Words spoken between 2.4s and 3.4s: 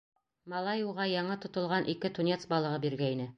балығы биргәйне.